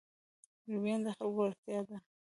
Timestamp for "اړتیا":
1.47-1.79